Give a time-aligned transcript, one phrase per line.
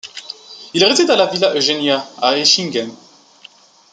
[0.73, 2.89] Il réside à la Villa Eugenia à Hechingen.